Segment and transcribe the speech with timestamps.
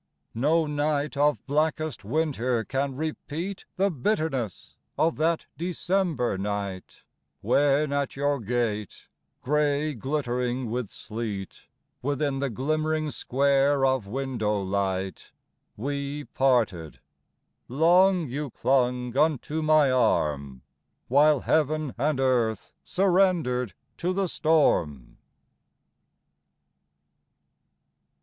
[0.33, 7.03] No night of blackest winter can repeat The bitterness of that December night,
[7.41, 9.09] When at your gate,
[9.43, 11.67] gray glittering with sleet,
[12.01, 15.33] Within the glimmering square of window light,
[15.77, 16.99] We parted,
[17.67, 20.63] long you clung unto my arm,
[21.09, 25.17] While heaven and earth surrendered to the storm.